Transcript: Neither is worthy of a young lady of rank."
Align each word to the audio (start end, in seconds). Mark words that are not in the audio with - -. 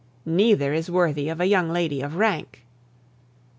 Neither 0.25 0.73
is 0.73 0.89
worthy 0.89 1.29
of 1.29 1.39
a 1.39 1.45
young 1.45 1.69
lady 1.69 2.01
of 2.01 2.15
rank." 2.15 2.65